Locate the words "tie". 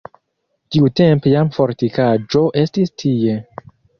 3.03-3.39